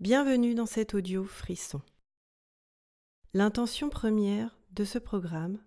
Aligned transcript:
Bienvenue 0.00 0.54
dans 0.54 0.64
cet 0.64 0.94
audio 0.94 1.24
frisson. 1.24 1.82
L'intention 3.34 3.90
première 3.90 4.56
de 4.72 4.84
ce 4.84 4.98
programme 4.98 5.58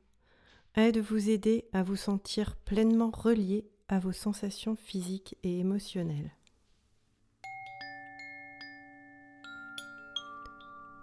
est 0.74 0.92
de 0.92 1.02
vous 1.02 1.30
aider 1.30 1.66
à 1.72 1.84
vous 1.84 1.96
sentir 1.96 2.56
pleinement 2.56 3.12
relié 3.14 3.70
à 3.90 4.00
vos 4.00 4.12
sensations 4.12 4.76
physiques 4.76 5.38
et 5.44 5.60
émotionnelles. 5.60 6.32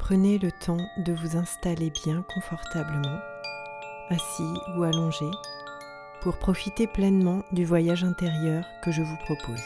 Prenez 0.01 0.41
le 0.41 0.51
temps 0.51 0.85
de 1.07 1.13
vous 1.13 1.37
installer 1.37 1.93
bien 2.05 2.25
confortablement, 2.35 3.21
assis 4.09 4.59
ou 4.77 4.83
allongé, 4.83 5.31
pour 6.21 6.37
profiter 6.41 6.89
pleinement 6.89 7.45
du 7.53 7.65
voyage 7.65 8.03
intérieur 8.03 8.65
que 8.83 8.91
je 8.91 9.03
vous 9.03 9.19
propose. 9.19 9.63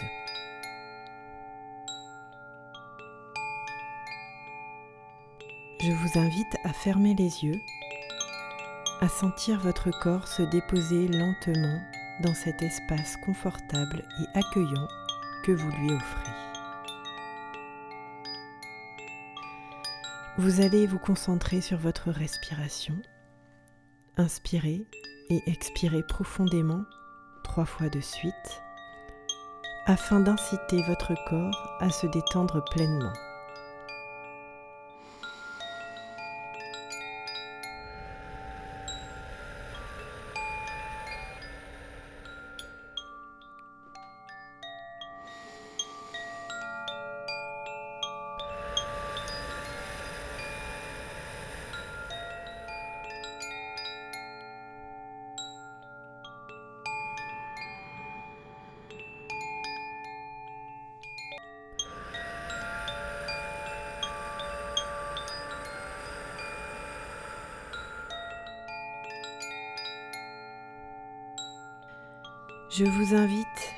Je 5.86 5.92
vous 5.92 6.18
invite 6.18 6.56
à 6.64 6.72
fermer 6.72 7.14
les 7.14 7.44
yeux, 7.44 7.60
à 9.02 9.08
sentir 9.08 9.60
votre 9.60 9.90
corps 9.90 10.26
se 10.26 10.40
déposer 10.40 11.08
lentement 11.08 11.78
dans 12.22 12.32
cet 12.32 12.62
espace 12.62 13.18
confortable 13.18 14.02
et 14.18 14.38
accueillant 14.38 14.88
que 15.44 15.52
vous 15.52 15.70
lui 15.72 15.92
offrez. 15.92 16.32
Vous 20.38 20.62
allez 20.62 20.86
vous 20.86 20.98
concentrer 20.98 21.60
sur 21.60 21.76
votre 21.76 22.10
respiration. 22.10 22.96
Inspirez 24.16 24.86
et 25.28 25.42
expirez 25.46 26.02
profondément 26.02 26.84
trois 27.42 27.66
fois 27.66 27.90
de 27.90 28.00
suite 28.00 28.62
afin 29.84 30.20
d'inciter 30.20 30.82
votre 30.84 31.12
corps 31.28 31.76
à 31.80 31.90
se 31.90 32.06
détendre 32.06 32.64
pleinement. 32.70 33.12
Je 72.76 72.84
vous 72.84 73.14
invite 73.14 73.72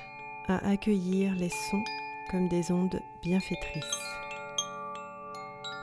à 0.49 0.67
accueillir 0.67 1.35
les 1.35 1.51
sons 1.51 1.85
comme 2.31 2.49
des 2.49 2.73
ondes 2.73 3.03
bienfaitrices. 3.23 3.85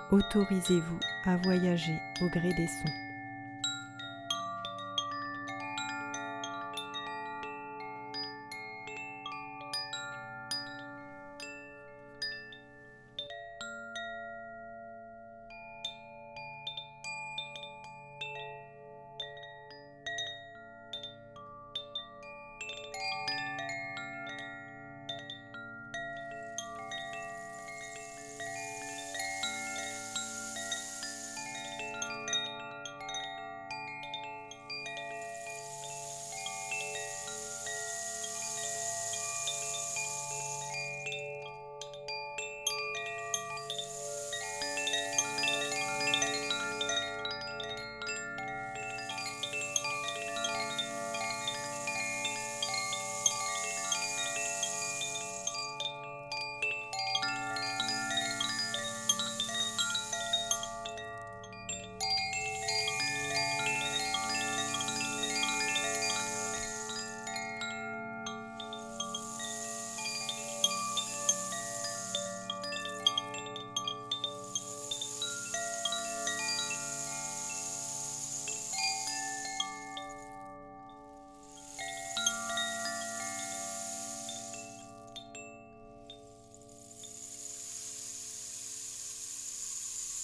Autorisez-vous 0.10 1.00
à 1.26 1.38
voyager 1.38 1.94
au 2.24 2.30
gré 2.30 2.52
des 2.56 2.68
sons. 2.68 3.03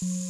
you 0.02 0.29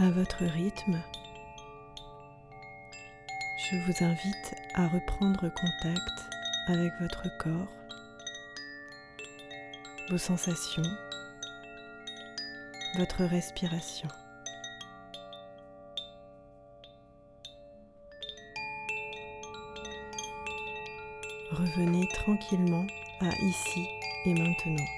à 0.00 0.10
votre 0.10 0.44
rythme, 0.44 1.02
je 3.58 3.76
vous 3.78 4.04
invite 4.04 4.54
à 4.74 4.86
reprendre 4.86 5.48
contact 5.48 6.30
avec 6.68 6.92
votre 7.00 7.26
corps, 7.38 7.72
vos 10.08 10.18
sensations, 10.18 10.82
votre 12.96 13.24
respiration. 13.24 14.08
Revenez 21.50 22.06
tranquillement 22.14 22.86
à 23.20 23.30
ici 23.42 23.88
et 24.26 24.34
maintenant. 24.34 24.97